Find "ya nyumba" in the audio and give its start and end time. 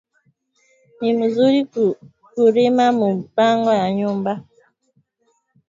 3.79-4.31